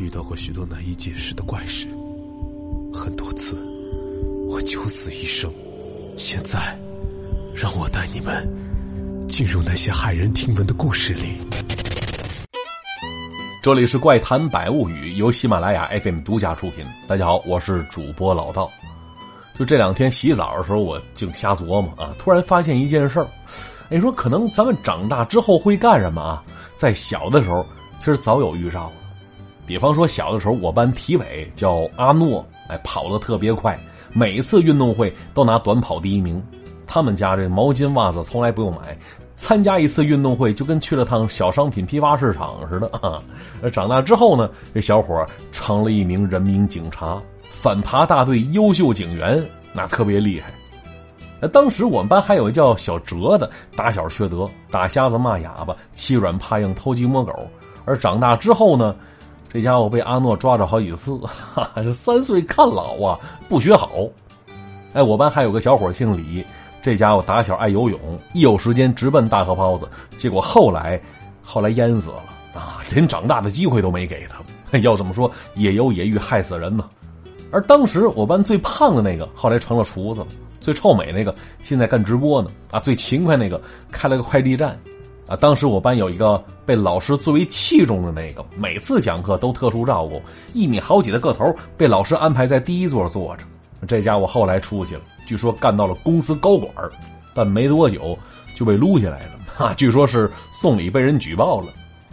[0.00, 1.86] 遇到过许多难以解释的怪事，
[2.90, 3.54] 很多次
[4.48, 5.52] 我九死一生。
[6.16, 6.74] 现在，
[7.54, 8.48] 让我带你们
[9.28, 11.36] 进入那些骇人听闻的故事里。
[13.62, 16.82] 这里是《怪谈百物语》，由喜马拉雅 FM 独家出品。
[17.06, 18.70] 大家好，我是主播老道。
[19.54, 23.28] 就这两天洗澡的时候，我净瞎琢磨啊，突然发现一件事儿。
[23.90, 26.42] 你说，可能咱们长大之后会干什么啊？
[26.78, 27.66] 在小的时候，
[27.98, 28.92] 其实早有预兆了。
[29.70, 33.78] 比方说，小的时候，我班体委叫阿诺，哎，跑得特别快，
[34.12, 36.42] 每次运动会都拿短跑第一名。
[36.88, 38.98] 他们家这毛巾袜子从来不用买，
[39.36, 43.22] 参加一次运动会就跟去了趟小商品批发市场似的啊。
[43.70, 49.40] 长大之后呢，这小伙成了一名人民警察，反扒大队优秀警员，
[49.72, 50.50] 那特别厉害。
[51.40, 57.32] 那当时我们班还有一叫小哲的，打小缺德，打瞎子骂哑巴，欺软怕硬，偷鸡摸狗。
[57.84, 58.96] 而长大之后呢？
[59.52, 63.90] 这家伙被阿诺抓着好几次，哈哈，这三岁看老啊，不学好。
[64.92, 66.44] 哎，我班还有个小伙姓李，
[66.80, 67.98] 这家伙打小爱游泳，
[68.32, 71.00] 一有时间直奔大河泡子，结果后来
[71.42, 72.22] 后来淹死了
[72.54, 74.38] 啊，连长大的机会都没给他。
[74.82, 76.88] 要怎么说，野游野遇害死人呢。
[77.50, 80.26] 而当时我班最胖的那个，后来成了厨子了；
[80.60, 82.48] 最臭美那个，现在干直播呢。
[82.70, 84.78] 啊，最勤快那个，开了个快递站。
[85.30, 90.20] 啊，当时我班有一个被老师最为器重的那个，每次讲课都特殊照顾，
[90.54, 93.44] 一米好几的个头，被老师安排在第一座坐着。
[93.86, 96.68] 这家伙后来出息了，据说干到了公司高管
[97.32, 98.18] 但没多久
[98.56, 99.30] 就被撸下来了。
[99.64, 101.68] 啊，据说是送礼被人举报了。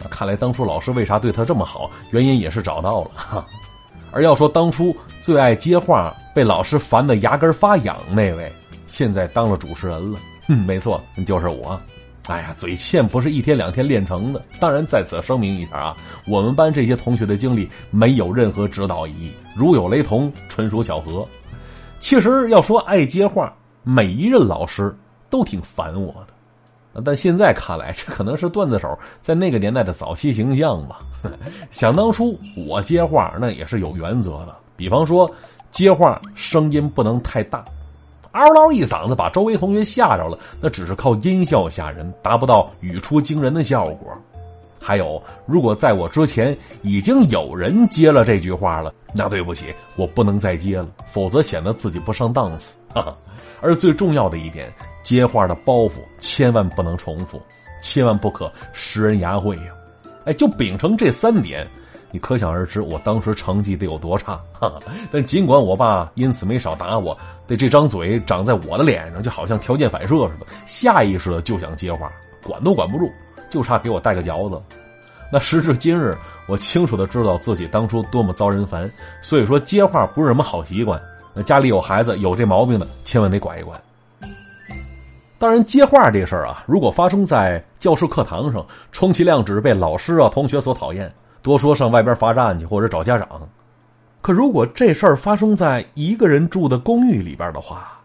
[0.08, 3.10] 看来当初老师为啥对他这么好，原因也是找到了。
[3.16, 3.44] 哈，
[4.12, 8.52] 而要说当初最爱接话，被老师烦得牙根发痒那位，
[8.86, 10.20] 现在当了主持人了。
[10.48, 11.78] 嗯，没错，就是我。
[12.28, 14.42] 哎呀，嘴欠不是一天两天练成的。
[14.60, 21.26] 当然，在此声明一下啊，我们班这些同学的经历没有任何指导意义，如有雷同，纯属巧合。
[21.98, 23.52] 其实要说爱接话，
[23.82, 24.94] 每一任老师
[25.30, 26.14] 都挺烦我
[26.92, 30.98] 的，但现在看来，这可能是段子手在那个年代的早期形象吧。
[31.72, 35.28] 想当初我接话那也是有原则的，比方说
[35.70, 37.64] 接话声音不能太大。
[38.38, 44.16] 嗷嗷一嗓子把周围同学吓着了，那只是靠音效吓人，达不到语出惊人的效果。
[44.80, 52.78] 还有，如果在我之前已经有人接了这句话了，那对不起，我不能再接了，否则显得自己不上档次。
[53.60, 54.72] 而最重要的一点，
[55.02, 57.40] 接话的包袱千万不能重复，
[57.82, 59.74] 千万不可食人牙慧呀！
[60.24, 61.66] 哎，就秉承这三点。
[62.10, 64.72] 你可想而知，我当时成绩得有多差哈。
[65.10, 72.10] 但尽管我爸因此没少打我，的这张嘴长在我的脸上，就好像条件反射似的，下意识的就想接话，
[72.42, 73.10] 管都管不住，
[73.50, 74.58] 就差给我带个嚼子。
[75.30, 78.90] 那时至今日，我清楚的知道自己当初多么遭人烦。
[79.20, 80.98] 所以说，接话不是什么好习惯。
[81.34, 83.78] 那家里有孩子有这毛病的，千万得管一管。
[85.38, 91.12] 当然，接话这事儿啊，如果发生在教室课堂上，充其量只是被老师啊、同学所讨厌。
[91.42, 93.48] 多说上外边罚站去，或者找家长。
[94.20, 97.98] 可如果这事儿发生在一个人住的公寓里边的话，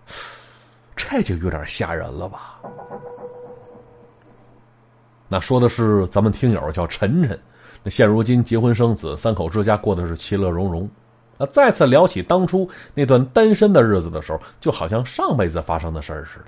[0.95, 2.59] 这就有点吓人了吧？
[5.27, 7.39] 那说的是咱们听友叫晨晨，
[7.81, 10.87] 那现如今结婚生子，三口之家过的是其乐融融。
[11.39, 16.45] 啊，再次聊起当初那段单身的日子的时候，就好像上辈子发生的事儿似的。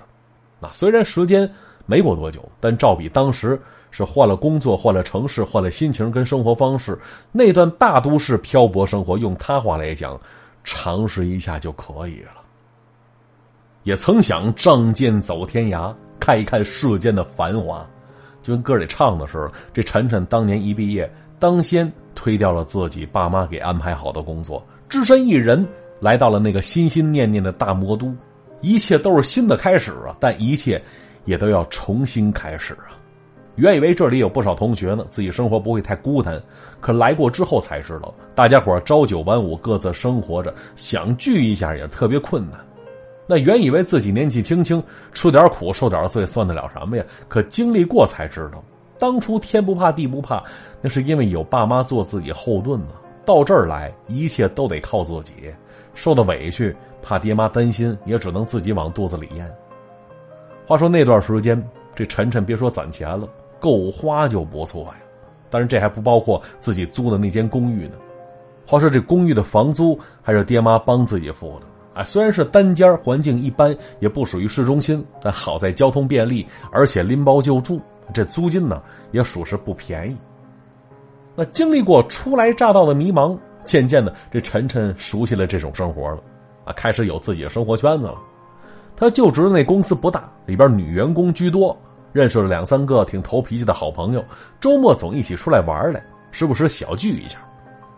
[0.60, 1.52] 那虽然时间
[1.84, 3.60] 没过多久，但照比当时。
[3.96, 6.98] 是换了工作，换了城市，换了心情跟生活方式。
[7.32, 10.20] 那段大都市漂泊生活，用他话来讲，
[10.64, 12.32] 尝试一下就可以了。
[13.84, 17.86] 也曾想仗剑走天涯，看一看世间的繁华。
[18.42, 25.66] 就跟歌里唱的似的，这晨晨当年一毕业，当先推掉了自己爸妈给安排好的工作，只身一人
[26.00, 28.14] 来到了那个心心念念的大魔都。
[28.60, 30.82] 一切都是新的开始啊，但一切
[31.24, 32.95] 也都要重新开始啊。
[33.56, 36.40] 原以为这里有不少同学呢，自己生活不会太孤单，
[36.80, 42.60] 可来过之后才知道，大家伙朝九晚五，各自生活着，想聚一下也特别困难。
[43.26, 44.82] 那原以为自己年纪轻轻，
[45.12, 47.04] 吃点苦受点罪算得了什么呀？
[47.28, 48.62] 可经历过才知道，
[48.98, 50.44] 当初天不怕地不怕，
[50.82, 52.88] 那是因为有爸妈做自己后盾呢。
[53.24, 55.32] 到这儿来，一切都得靠自己，
[55.94, 59.50] 受的委屈怕爹妈担心，也只能自己往肚子里咽。
[60.66, 61.60] 话说那段时间，
[61.94, 63.26] 这晨晨别说攒钱了。
[63.60, 64.96] 够花就不错呀，
[65.50, 67.94] 但是这还不包括自己租的那间公寓呢。
[68.66, 71.66] 话说这公寓的房租还是爹妈帮自己付的。
[71.94, 77.80] 哎，虽然是单间，环境一般，也不属于市中心，但好在交通便利，而且拎包就住，
[78.12, 78.82] 这租金呢
[79.12, 80.16] 也属实不便宜。
[81.34, 86.18] 那经历过初来乍到的迷茫，渐渐的，这晨晨熟悉了这种生活了，
[86.64, 88.18] 啊，开始有自己的生活圈子了。
[88.94, 91.74] 他就职的那公司不大，里边女员工居多，
[92.16, 94.24] 认识了两三个挺投脾气的好朋友，
[94.58, 97.36] 周末总一起出来玩来，时不时小聚一下。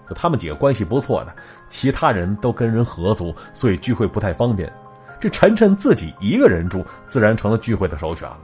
[0.05, 1.33] 可他们几个关系不错的，
[1.69, 4.69] 其他人都跟人合租，所以聚会不太方便。
[5.21, 8.41] 这晨晨自己一个人住，自然成了聚会的首选了。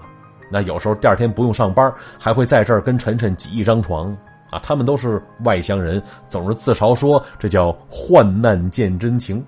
[0.48, 4.16] 那有时候第二天不用上班，还会在这儿跟晨晨挤一张床。
[4.50, 9.44] 啊，他们都是外乡人，总是自嘲说这叫患难见真情。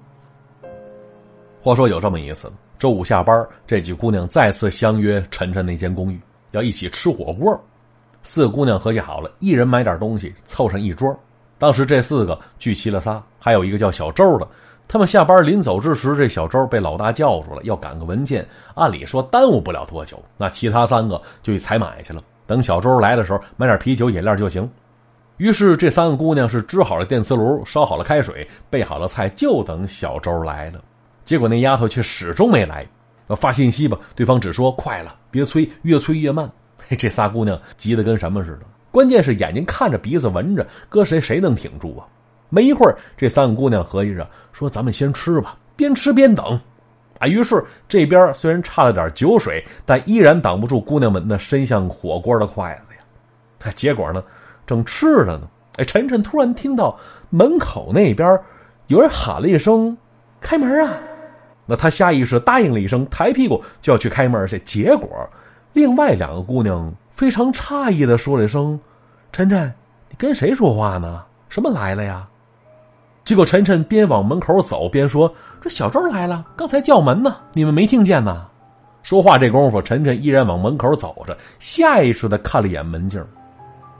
[1.62, 6.20] 话说有这么一次，周五下班，这几姑娘再次相约晨晨那间公寓，
[6.50, 7.58] 要一起吃火锅。
[8.23, 11.19] 四个姑娘合计好了，一人买点东西，凑上一桌。
[11.58, 14.46] 当时这四个聚齐了仨，还有一个叫小周的。
[14.88, 18.46] 他们下班临走之时，这小周被老大叫住了，要赶个文件。
[18.75, 22.23] 按理说耽误不了多久，那其他三个就去采买去了。
[22.46, 24.69] 等小周来的时候，买点啤酒饮料就行。
[25.38, 30.81] 于是，这三个姑娘是支好了电磁炉，烧好了开水，备好了菜，就等小周来了。
[31.26, 32.87] 结果那丫头却始终没来。
[33.37, 36.50] 发信息吧，对方只说快了，别催，越催越慢。
[36.96, 38.61] 这仨姑娘急得跟什么似的。
[38.93, 42.06] 关键是眼睛看着，鼻子闻着，搁谁谁能挺住啊？
[42.49, 46.58] 没一会儿，这三个姑娘合计着说：“咱们先吃吧，边吃边等。”
[47.19, 53.73] 啊，于是这边虽然差了点酒水，但依然挡不住姑娘们那伸向火锅的筷子呀。
[53.75, 54.23] 结果呢？
[54.64, 56.96] 正吃着呢，哎，晨晨突然听到
[57.31, 58.38] 门口那边
[58.87, 59.96] 有人喊了一声
[60.40, 60.94] ：“开门啊！”
[61.67, 64.59] 那他下意识答应了一声，抬屁股就要去开门去。
[64.61, 65.09] 结果，
[65.73, 68.79] 另外两个姑娘非常诧异的说了一声
[69.33, 69.73] ：“晨晨，
[70.09, 71.23] 你跟谁说话呢？
[71.49, 72.27] 什么来了呀？”
[73.25, 78.47] 结果晨晨边往门口走边说：“这小周来了，刚才叫门呢，你们没听见呢？”
[79.03, 83.21] 说话这功夫，晨晨依然往门口走着，下意识的看了一眼门镜。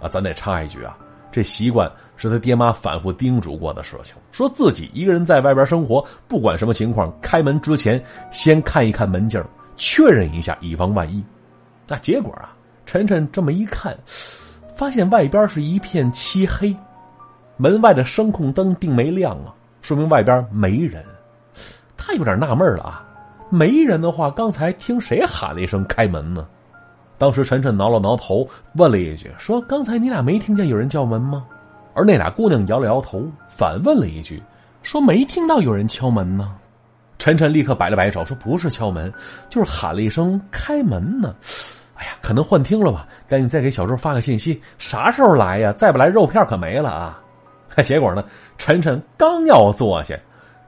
[0.01, 0.97] 啊，咱得插一句啊，
[1.37, 1.87] 这习惯
[2.17, 9.44] 是他爹妈反复叮嘱过的事情，说自己一个人在外边生活，不管什么情况，开门之前先看一看门镜，
[9.77, 11.23] 确认一下，以防万一。
[11.87, 12.56] 那结果啊，
[12.87, 13.94] 晨晨这么一看，
[14.75, 16.75] 发现外边是一片漆黑，
[17.59, 19.53] 门外的声控灯并没亮啊，
[19.83, 21.05] 说明外边没人。
[21.99, 23.05] 他有点纳闷了啊，
[23.50, 26.49] 没人的话，刚才听谁喊了一声开门呢？
[27.19, 31.45] 当时晨晨挠了挠头，问了一句：“说刚才你俩没听见有人叫门吗？”
[31.95, 34.43] 而那俩姑娘摇了摇头，反问了一句
[34.83, 36.55] ：“说没听到有人敲门呢？”
[37.19, 39.11] 晨晨立刻摆了摆手，说：“不是敲门，
[39.49, 41.35] 就是喊了一声开门呢。”
[41.97, 43.09] 哎呀，可能幻听了吧？
[43.27, 45.73] 赶紧再给小周发个信息，啥时候来呀？
[45.73, 47.19] 再不来肉片可没了啊！
[47.83, 48.23] 结果呢，
[48.59, 50.15] 晨晨刚要坐下，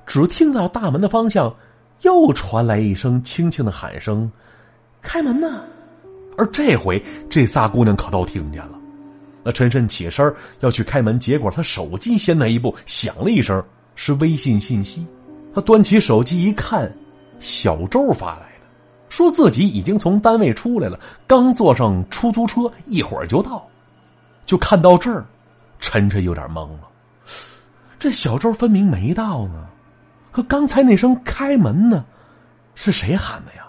[0.07, 1.55] 只听到大门的方向
[2.01, 4.33] 又传来一声轻轻的喊声
[5.03, 5.65] ：“开门呢！”
[6.39, 8.79] 而这回，这仨姑娘可都听见了。
[9.43, 13.63] 那陈晨起身要去开门，结果他手机先那一步响了一声，
[13.97, 15.05] 是微信信息。
[15.55, 16.91] 他端起手机一看，
[17.41, 18.67] 小周发来的，
[19.09, 23.67] 说自己已经从单位出来了，刚坐上出租车，一会儿就到。
[24.47, 25.27] 就看到这儿，
[25.81, 26.89] 晨晨有点懵了。
[27.99, 29.67] 这小周分明没到呢，
[30.31, 32.05] 可刚才那声开门呢，
[32.75, 33.68] 是谁喊的呀？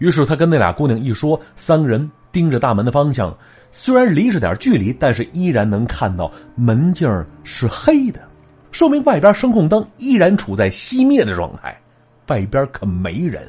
[0.00, 3.32] 于是他跟那俩姑娘一说，三个人盯着大门的方向，
[3.70, 7.08] 虽然离着点距离，但是依然能看到门镜
[7.44, 8.20] 是黑的，
[8.72, 11.78] 说明外边声控灯依然处在熄灭的状态，
[12.28, 13.46] 外边可没人。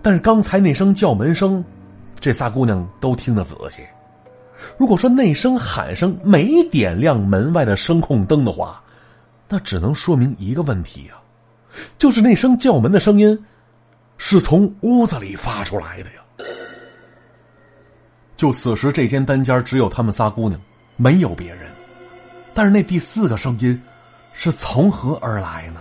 [0.00, 1.62] 但是刚才那声叫门声，
[2.20, 3.82] 这仨姑娘都听得仔细。
[4.78, 8.80] 如果说那声喊声没点亮门外的声控灯的话，
[9.48, 11.18] 那只能说明一个问题啊，
[11.98, 13.36] 就是那声叫门的声音。
[14.18, 16.22] 是从屋子里发出来的呀！
[18.36, 20.60] 就此时，这间单间只有他们仨姑娘，
[20.96, 21.70] 没有别人。
[22.52, 23.80] 但是那第四个声音
[24.32, 25.80] 是从何而来呢？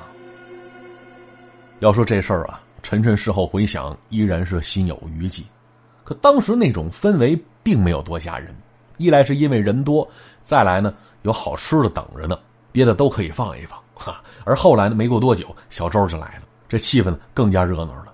[1.79, 5.43] 要说这事儿啊，晨晨事后回想，依然是心有余悸。
[6.03, 8.55] 可当时那种氛围并没有多吓人，
[8.97, 10.07] 一来是因为人多，
[10.43, 12.37] 再来呢有好吃的等着呢，
[12.71, 13.79] 别的都可以放一放。
[13.95, 18.12] 哈，而后来呢，没过多久，小周就来了，这气氛更加热闹了。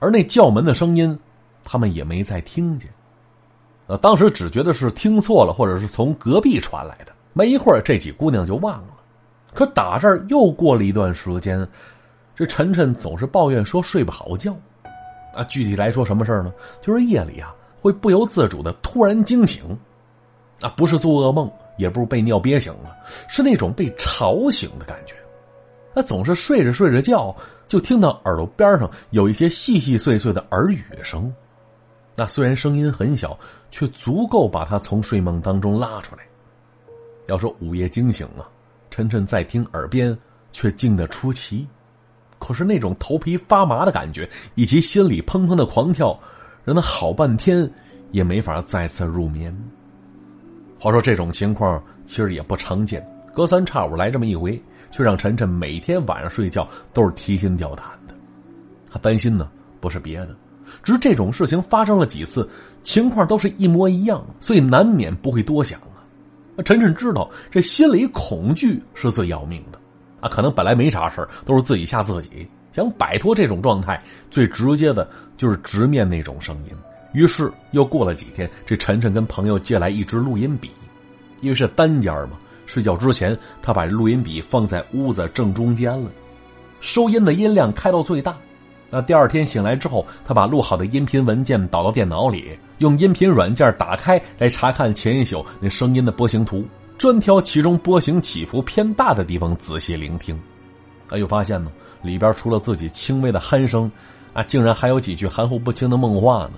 [0.00, 1.16] 而那叫门的声音，
[1.62, 2.90] 他们也没再听见。
[3.86, 7.12] 呃，当时只觉得是听错了，或者是从隔壁传来的。
[7.32, 8.88] 没一会儿，这几姑娘就忘了。
[9.54, 11.66] 可打这儿又过了一段时间，
[12.34, 14.56] 这晨晨总是抱怨说睡不好觉。
[15.34, 16.52] 啊，具体来说什么事呢？
[16.80, 19.62] 就是夜里啊，会不由自主的突然惊醒。
[20.60, 22.96] 啊，不是做噩梦，也不是被尿憋醒了，
[23.28, 25.14] 是那种被吵醒的感觉。
[25.94, 27.34] 他总是睡着睡着觉，
[27.66, 31.32] 就听到耳朵边上有一些细细碎碎的耳语声。
[32.16, 33.38] 那虽然声音很小，
[33.70, 36.22] 却足够把他从睡梦当中拉出来。
[37.26, 38.48] 要说午夜惊醒啊，
[38.90, 40.16] 晨晨在听，耳边
[40.52, 41.66] 却静得出奇。
[42.38, 46.18] 可是那种头皮发麻的感觉，以及心里砰砰的狂跳，
[46.64, 47.70] 让他好半天
[48.12, 49.54] 也没法再次入眠。
[50.78, 58.14] 话说这种情况其实也不常见，隔三差五来这么一回，却让晨晨每天晚上睡觉都是提心吊胆的。
[58.90, 59.48] 他担心呢，
[59.80, 60.34] 不是别的，
[60.82, 62.48] 只是这种事情发生了几次，
[62.82, 66.02] 情况都是一模一样，所以难免不会多想啊。
[66.64, 69.78] 晨晨知道这心里恐惧是最要命的。
[70.20, 72.46] 啊，可能本来没啥事都是自己吓自己。
[72.72, 76.72] 想摆脱这种状态，最直接的就是直面那种声音。
[77.12, 80.70] 于是又过了几天，这晨晨跟朋友借来一支录音笔，
[81.40, 82.38] 因为是单间嘛，
[82.70, 86.08] 睡觉之前他把录音笔放在屋子正中间了，
[86.80, 88.36] 收音的音量开到最大。
[88.88, 96.64] 那第二天醒来之后，他把录好的音频文件导到电脑里，用音频软件打开来查看前一宿那声音的波形图。
[96.96, 100.38] 专挑其中波形起伏偏大的地方仔细聆听，
[101.08, 101.72] 他又发现呢，
[102.02, 103.90] 里边除了自己轻微的鼾声，
[104.32, 106.52] 啊，竟然还有几句含糊不清的梦话呢。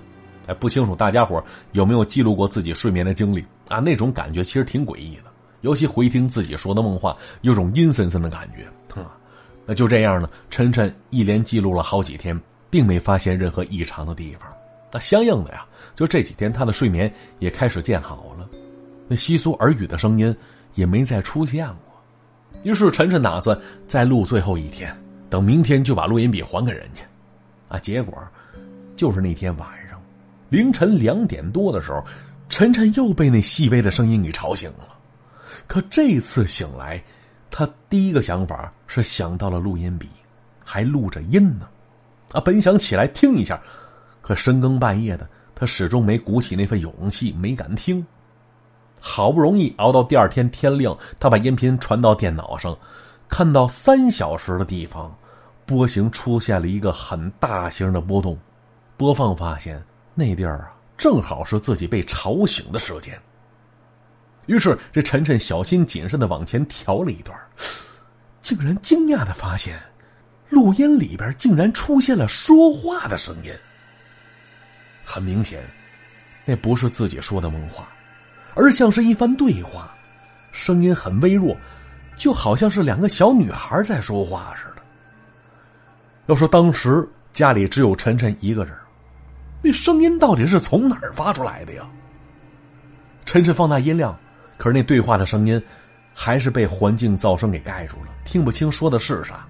[0.45, 3.79] 哎，不清楚大家伙有没有记录过自己睡眠的经历啊？
[3.79, 5.31] 那种感觉其实挺诡异的，
[5.63, 9.01] 尤其回听自己说的梦话，有种阴森森的感觉。
[9.01, 9.17] 啊，
[9.65, 12.39] 那就这样呢，晨晨一连记录了好几天，
[12.69, 14.47] 并没发现任何异常的地方。
[14.91, 15.65] 那相应的呀，
[15.95, 18.47] 就这几天他的睡眠也开始见好了。
[19.07, 20.35] 那稀疏耳语的声音
[20.75, 24.95] 也没再出现过，于是晨晨打算再录最后一天，
[25.29, 27.01] 等明天就把录音笔还给人家。
[27.69, 28.15] 啊，结果
[28.95, 29.99] 就是那天晚上
[30.49, 32.03] 凌晨两点多的时候，
[32.49, 34.89] 晨晨又被那细微的声音给吵醒了。
[35.67, 37.03] 可这次醒来，
[37.49, 40.09] 他第一个想法是想到了录音笔，
[40.63, 41.67] 还录着音呢。
[42.31, 43.61] 啊，本想起来听一下，
[44.21, 48.05] 可深更半夜的，他始终没鼓起那份勇气，没敢听。
[48.99, 52.77] 好不容易熬到第二天天亮，他把音频传到电脑上，
[53.27, 55.15] 看到三小时的地方，
[55.65, 58.37] 波形出现了一个很大型的波动。
[58.95, 63.19] 播放发现那地儿啊，正好是自己被吵醒的时间。
[64.45, 67.37] 于是这晨晨小心谨慎的往前调了一段，
[68.41, 69.79] 竟然惊讶的发现，
[70.49, 73.51] 录音里边竟然出现了说话的声音。
[75.03, 75.61] 很明显，
[76.45, 77.87] 那不是自己说的梦话。
[78.55, 79.93] 而像是一番对话，
[80.51, 81.57] 声音很微弱，
[82.17, 84.83] 就好像是两个小女孩在说话似的。
[86.27, 88.73] 要说当时家里只有晨晨一个人，
[89.61, 91.83] 那声音到底是从哪儿发出来的呀？
[93.25, 94.17] 晨晨放大音量，
[94.57, 95.61] 可是那对话的声音
[96.13, 99.45] 还是被环境噪声给盖住了，听不清说的是啥。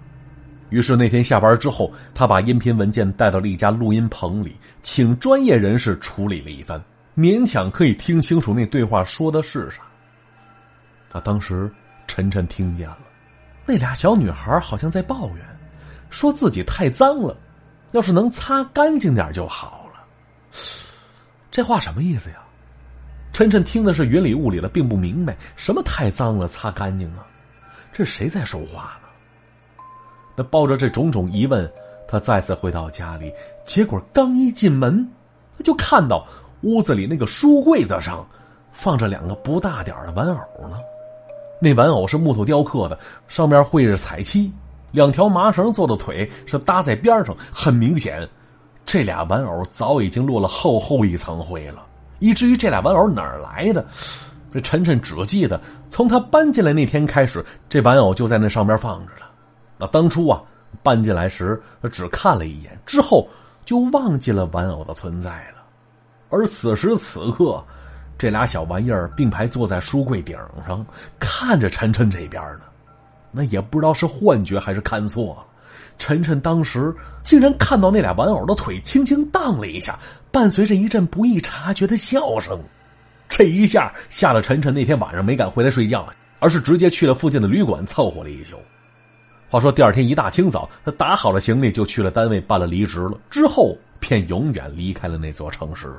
[0.70, 6.84] 于是那天下班之后，他把音频文件带到了一家录音棚里，请专业人士处理了一番。
[7.16, 9.84] 勉强可以听清楚那对话说的是啥。
[11.12, 11.72] 他当时
[12.08, 12.98] 晨晨听见了，
[13.68, 15.46] 那俩小女孩好像在抱怨，
[16.10, 17.38] 说自己太脏了，
[17.92, 20.04] 要是能擦干净点就好了。
[21.52, 22.38] 这话什么意思呀？
[23.34, 27.26] 晨晨听的是云里雾里的，并不明白什么太脏了擦干净啊。
[27.92, 29.08] 这谁在说话呢？
[30.36, 31.70] 那抱着这种种疑问，
[32.08, 33.34] 他再次回到家里，
[33.66, 35.06] 结果刚一进门，
[35.58, 36.26] 他就看到。
[36.62, 38.26] 屋子里那个书柜子上，
[38.72, 40.78] 放着两个不大点的玩偶呢。
[41.60, 42.98] 那玩偶是木头雕刻的，
[43.28, 44.50] 上面绘着彩漆，
[44.92, 47.36] 两条麻绳做的腿是搭在边上。
[47.52, 48.26] 很明显，
[48.86, 51.86] 这俩玩偶早已经落了厚厚一层灰了，
[52.24, 53.86] 以至于这俩玩偶哪儿来的？
[54.50, 59.30] 这晨晨只记得从他搬进来那天开始，这玩偶就在那上面放着了。
[59.78, 60.42] 那当初啊，
[60.82, 61.62] 搬进来时
[61.92, 63.28] 只看了一眼，之后
[63.66, 65.64] 就忘记了玩偶的存在了。
[66.30, 67.62] 而此时此刻，
[68.18, 70.86] 这俩小玩意儿并排坐在书柜顶上，
[71.20, 72.62] 看着晨晨这边呢。
[73.32, 75.46] 那也不知道是幻觉还是看错了。
[75.98, 80.00] 晨晨当时竟然看到那俩玩偶的腿轻轻荡了一下，
[80.34, 82.60] 伴随着一阵不易察觉的笑声。
[83.30, 88.58] 这一下吓得晨晨那天晚上没敢回来睡觉，而是直接去了附近的旅馆凑合了一宿。
[89.48, 95.96] 话说第二天一大清早，他打好了行李就去了单位办了离职了，之后便永远离开了那座城市。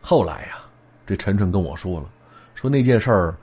[0.00, 0.58] 后来呀，
[1.06, 2.06] 这晨晨跟我说了，
[2.56, 3.36] 说那件事儿，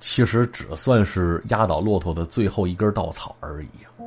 [0.00, 4.02] 其实只算是压倒骆驼的最后一根稻草而已啊。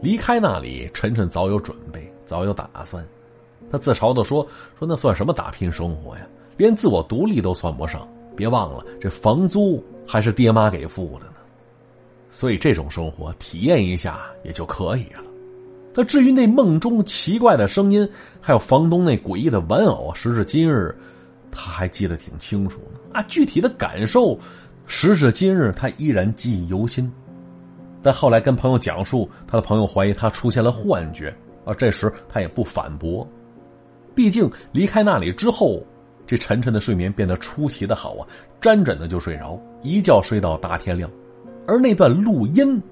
[0.00, 3.06] 离开那里，晨晨早有准备，早有打算。
[3.70, 4.46] 他自嘲的说
[4.78, 6.26] ：“说那算什么打拼生活呀？
[6.56, 8.06] 连自我独立都算不上。
[8.36, 11.32] 别忘了，这房租还是爹妈给付的呢。
[12.30, 15.22] 所以这种生活体验一下也就可以了。
[15.94, 18.08] 那至于那梦中奇怪的声音，
[18.40, 20.96] 还有房东那诡异的玩偶，时至今日。”
[21.50, 24.38] 他还记得挺清楚呢，啊，具体的感受
[24.86, 27.10] 时至今日，他依然记忆犹新。
[28.02, 31.34] 但后来跟朋友讲述，他的朋友怀疑他出现了幻觉，
[31.64, 33.26] 而这时他也不反驳。
[34.18, 35.80] 毕竟离开那里之后，
[36.26, 38.26] 这晨晨的睡眠变得出奇的好啊，
[38.60, 41.08] 沾枕的就睡着，一觉睡到大天亮。
[41.68, 42.82] 而那段录音，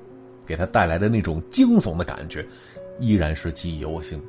[0.46, 2.46] 给他带来的那种惊悚的感觉，
[3.00, 4.22] 依然是记忆犹新。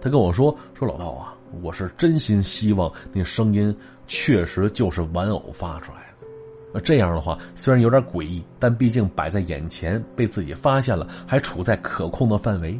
[0.00, 3.72] 他跟我说：“说老道啊，我是真心希望那声音
[4.08, 6.26] 确实就是玩偶发出来的。”
[6.74, 12.76] 那这样的话，虽然有点诡异，但毕竟摆在眼前，被自己发现了，还处在可控的范围。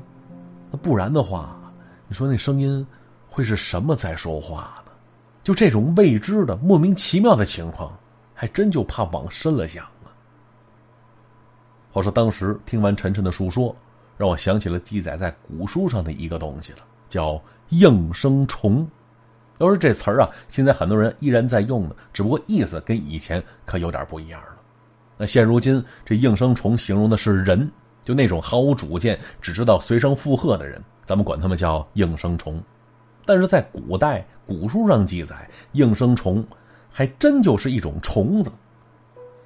[0.73, 1.57] 那不然的话，
[2.09, 2.85] 你说那声音
[3.35, 4.93] 会是什么在说话呢？
[5.43, 7.93] 就这种未知的、莫名其妙的情况，
[8.33, 10.15] 还真就怕往深了想啊。
[11.91, 13.75] 话说当时听完晨晨的述说，
[14.17, 18.89] 让我想起了记载在古书上的一个东西了，叫应声虫。
[19.59, 24.55] 要是这词儿啊，现在很多人依然在用呢，只不过意思跟以前可有点不一样了。
[25.17, 27.69] 那现如今这应声虫形容的是人，
[28.01, 32.63] 就那种毫无主见、只知道随声附和的人，咱们管他们叫应声虫。
[33.25, 36.45] 但是在古代古书上记载，应声虫
[36.91, 38.51] 还真就是一种虫子。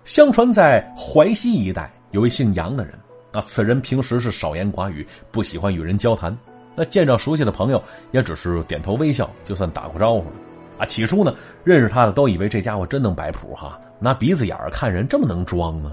[0.04, 2.94] 相传在淮西一带有位姓杨的人，
[3.32, 6.36] 那此人平时是少言寡语，不喜欢与人交谈。
[6.74, 7.82] 那见着熟悉的朋友，
[8.12, 10.32] 也只是点头微笑，就算打过招呼了。
[10.78, 15.92] 啊，起初呢，认识他的都以为这家伙真能摆谱哈，拿鼻子眼儿看人这么能装呢。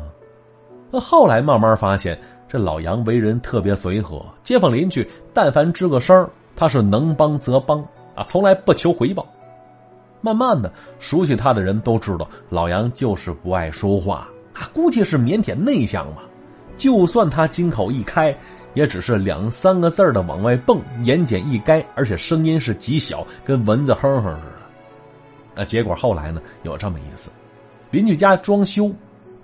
[0.91, 7.79] 那后来慢慢发现，这老杨为人特别随和，街坊邻居但凡吱个声他是能帮则帮
[8.15, 9.25] 啊，从来不求回报。
[10.21, 16.23] 慢慢的，熟悉他的人都知道，老杨就是不爱说话啊，估计是腼腆内向吧。
[16.75, 18.35] 就算他金口一开。
[18.75, 24.67] 也只是两三个字的往外蹦，言简意赅，而且声音是极小，跟蚊子哼哼似的。
[25.55, 26.41] 那结果后来呢？
[26.63, 27.29] 有这么一次，
[27.89, 28.91] 邻居家装修，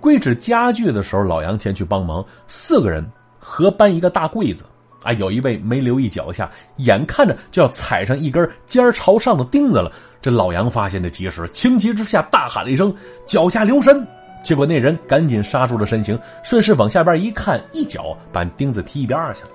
[0.02, 3.02] 归置家具的时候，老杨前去帮忙，四个人
[3.38, 4.64] 合搬一个大柜子。
[5.02, 9.90] 啊，有一位没留意脚下，眼看着就要踩上一根尖朝上的钉子了。
[10.20, 12.94] 这老杨发现的及时，情急之下大喊了一声
[13.26, 14.06] ：“脚下留神！”
[14.42, 19.50] 结果那人赶紧刹住了身形，顺势往下边一看，一脚把钉子踢一边去了。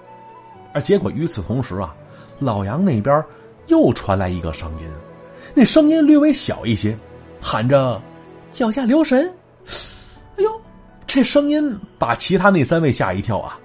[0.74, 1.94] 而结果与此同时啊，
[2.40, 3.24] 老杨那边
[3.68, 4.86] 又传来一个声音，
[5.54, 6.98] 那声音略微小一些，
[7.42, 8.02] 喊着
[8.52, 9.34] “脚下留神”。
[10.38, 10.52] 哎呦，
[11.06, 13.58] 这声音把其他那三位吓一跳啊！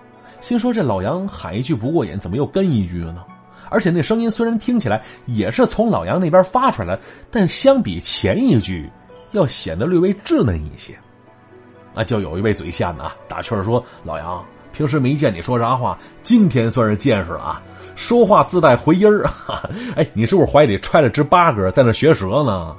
[0.42, 3.24] 心说这老杨喊一句不过瘾，怎么又跟一句了呢？
[3.70, 6.98] 而且那声音虽然听起来也是从老杨那边发出来，
[7.31, 8.90] 但相比前一句，
[9.31, 10.94] 要显得略微稚嫩一些。
[11.94, 17.62] 那就有一位嘴欠的啊，打趣说：“老杨，平时没见你说啥话，今天算是见识了啊！
[17.94, 19.31] 说话自带回音儿。
[19.94, 22.76] 哎，你是不是怀里揣了只八哥，在那学舌呢？”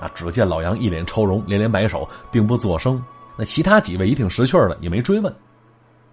[0.00, 3.02] 啊，只见老杨一脸愁容，连连摆手，并不作声。
[3.36, 5.34] 那其他几位一听识趣了，也没追问。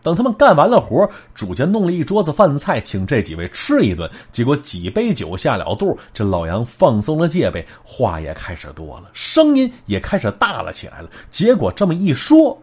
[0.04, 4.10] 等他们干完了活，主家弄了一桌子饭菜，请这几位吃一顿。
[4.32, 11.10] 结果几杯酒下了肚，这老杨放松了戒备，话也开始多了，声音也开始大了起来了。
[11.32, 12.62] 结果这么一说，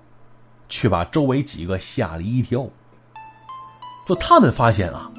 [0.69, 2.65] 却把周围几个吓了一跳。
[4.07, 5.11] 就他们发现啊，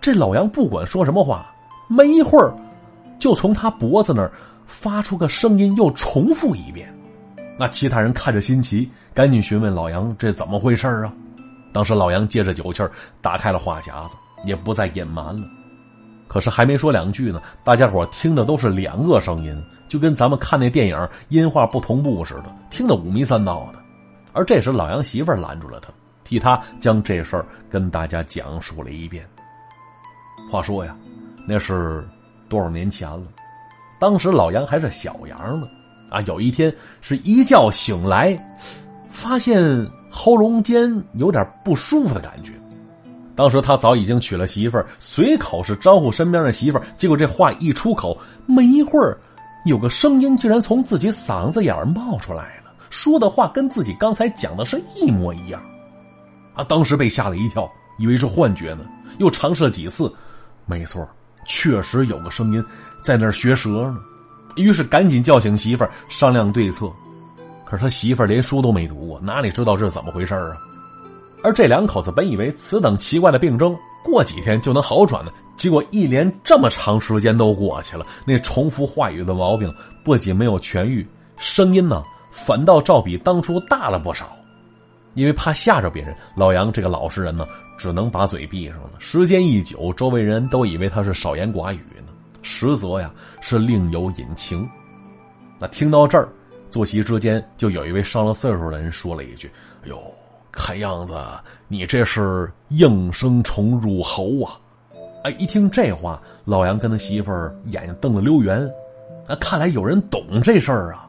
[0.00, 1.54] 这老杨不管说什么话，
[1.86, 2.52] 没一会儿，
[3.20, 4.32] 就从他脖子那儿
[4.66, 6.92] 发出个声音，又重复一遍。
[7.58, 11.12] 那其他人看着新奇，赶紧询问老杨：“这怎么回事啊？”
[11.72, 15.42] 当时老杨借着酒气儿打开了话匣子，也不再隐瞒了。
[16.28, 19.54] 可是还没说两句呢，大家伙听的都是两个声音，
[19.88, 23.78] 就跟咱们看那电影音画不同步似的，听得五迷三道的。
[24.32, 25.88] 而这时老杨媳妇拦住了他，
[26.24, 29.26] 替他将这事儿跟大家讲述了一遍。
[30.50, 30.96] 话说呀，
[31.46, 32.06] 那是
[32.48, 33.22] 多少年前了？
[33.98, 35.66] 当时老杨还是小杨呢。
[36.10, 38.36] 啊，有一天是一觉醒来，
[39.10, 39.86] 发现。
[40.14, 42.52] 喉咙间有点不舒服的感觉，
[43.34, 49.18] 当时他早已经娶了媳妇儿，随口是招呼身边的媳妇儿，结果这话一出口，没一会儿，
[49.64, 55.62] 有个声音竟然从自己嗓子眼儿冒出来了，说的话跟自己刚才讲的是一模一样，
[56.52, 57.66] 啊，当时被吓了一跳，
[57.98, 58.84] 以为是幻觉呢，
[59.16, 60.12] 又尝试了几次，
[60.66, 61.08] 没错，
[61.46, 62.62] 确实有个声音
[63.02, 63.96] 在那儿学舌呢，
[64.56, 66.92] 于是赶紧叫醒媳妇儿商量对策。
[67.72, 70.58] 可是他媳妇儿连书都没读过，哪里知道这是怎么回事啊？
[71.42, 81.06] 而这两口子本以为此等奇怪的病症过几天就能好转呢，结果一连这么长时间都过去了，那重复话语的毛病不仅没有痊愈，
[81.38, 84.36] 声音呢反倒照比当初大了不少。
[85.14, 88.90] 因为怕吓着别人，老杨这个老实人呢，只能把嘴闭上了。
[88.98, 94.68] 时间一久，周围人都以为他是少言寡语呢，实则呀是另有隐情。
[95.58, 96.28] 那听到这儿。
[96.72, 99.46] 坐席之间，就有一位上了岁数的人说了一句
[99.84, 100.02] ：“哎呦，
[100.50, 101.14] 看样子
[101.68, 104.58] 你这是应声虫入喉啊！”
[105.22, 108.66] 哎，一听这话，老杨跟他媳妇儿眼睛瞪得溜圆。
[109.26, 111.06] 啊，看来有人懂这事儿啊！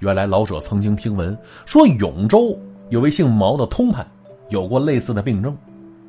[0.00, 2.56] 原来老者曾经听闻说，永州
[2.90, 4.06] 有位姓毛的通判，
[4.50, 5.56] 有过类似的病症，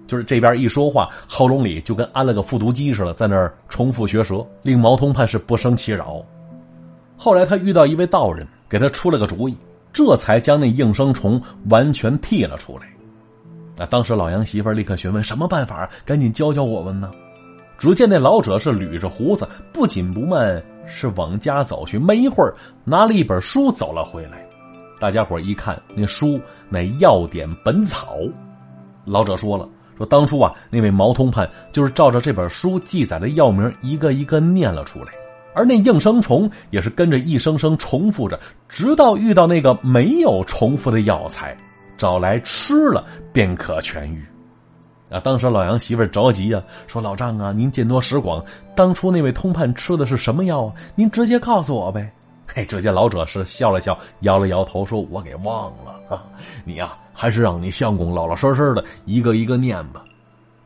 [0.06, 6.22] 就是这边一说话，喉咙里就跟安了个复读机似的，在那儿重复学舌，令毛通判是不生其扰。
[7.18, 9.58] 后来他遇到一位道人，给他出了个主意，
[9.92, 12.88] 这才将那应声虫完全剔了出来。
[13.76, 17.12] 那当时老杨媳妇立刻询问什么办法，赶紧教教我们呢？
[17.78, 20.64] 只见那老者是捋着胡子，不紧不慢。
[20.94, 22.54] 是往家走去，没一会儿
[22.84, 24.46] 拿了一本书走了回来。
[25.00, 28.18] 大家伙一看，那书乃《药典本草》。
[29.06, 35.14] 老者说了：“说当初啊，那位毛通判就是照着这本书记载的药名，一个一个念了出来。
[35.54, 41.56] 而那应声虫也是跟着一声声重复着，直到遇到那个没有重复的药材，
[41.98, 44.24] 找来吃了便可痊愈。”
[45.12, 45.20] 啊！
[45.20, 48.42] 当时老杨媳妇着急呀，说：“老丈啊，您见多识广，
[48.74, 50.74] 当初那位通判吃的是什么药啊？
[50.96, 52.10] 您直接告诉我呗。”
[52.48, 56.24] 嘿，只见老者是笑了笑，摇了摇头，说：“我给忘了啊，
[56.64, 60.02] 你呀，还是让你相公老老实实的一个一个念吧。”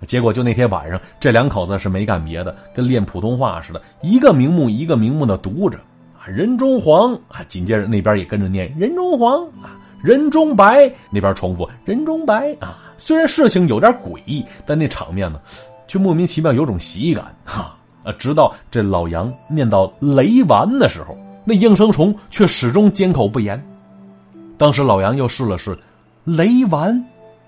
[0.05, 5.77] 结果就那天晚上，这两口子是没干别的，跟练普通话似的，一个名目一个名目的读着
[6.19, 12.77] 啊，人中黄啊，紧接着那边也跟着念人中黄啊，人中白，那边重复人中白啊。
[12.97, 15.39] 虽然事情有点诡异，但那场面呢，
[15.88, 18.12] 却莫名其妙有种喜感哈啊！
[18.19, 23.62] 直到这老杨念到“雷丸”的时候，那应声虫却始终缄口不言。
[24.58, 25.77] 当时老杨又试了试
[26.23, 27.03] “雷丸”，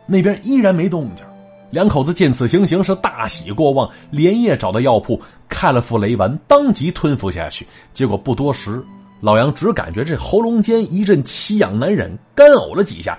[0.05, 1.25] 那边依然没动静。
[1.69, 7.67] 两口子见此情形，是大喜过望，连夜找到药铺开了副雷丸，当即吞服下去。
[7.93, 8.83] 结果不多时，
[9.19, 13.17] 老杨只感觉这喉咙间一阵奇痒难忍，干呕了几下。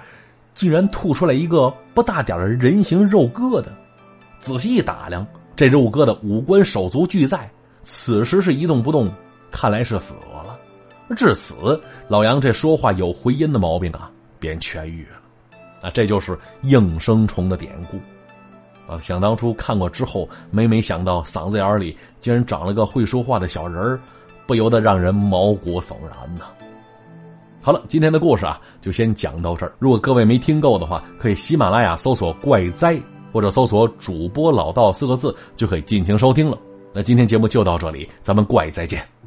[0.55, 3.67] 竟然吐出来一个不大点的人形肉疙瘩，
[4.41, 7.49] 仔细一打量，这肉疙瘩五官手足俱在，
[7.85, 9.09] 此时是一动不动，
[9.53, 10.59] 看来是死了。
[11.17, 15.19] 至此，老杨这说话有回音的毛病啊，便痊愈了。
[15.81, 17.99] 啊，这就是应声虫的典故。
[18.89, 24.01] 啊，想当初看过之后，每每想到嗓子眼里竟然长了个会说话的小人儿，
[24.47, 26.45] 不由得让人毛骨悚然呐。
[27.61, 29.73] 好了，今天的故事啊，就先讲到这儿。
[29.79, 32.99] 如果各位没听够的话，可以喜马拉雅搜索“怪哉”
[33.31, 36.57] 或者搜索“主播老道”四个字，就可以尽情收听了。
[36.95, 39.18] 那今天节目就到这里，咱们怪再见。